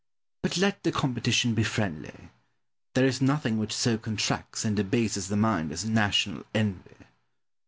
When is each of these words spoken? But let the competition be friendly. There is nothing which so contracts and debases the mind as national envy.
But 0.41 0.57
let 0.57 0.81
the 0.81 0.91
competition 0.91 1.53
be 1.53 1.63
friendly. 1.63 2.29
There 2.95 3.05
is 3.05 3.21
nothing 3.21 3.59
which 3.59 3.71
so 3.71 3.99
contracts 3.99 4.65
and 4.65 4.75
debases 4.75 5.27
the 5.27 5.37
mind 5.37 5.71
as 5.71 5.85
national 5.85 6.43
envy. 6.55 7.05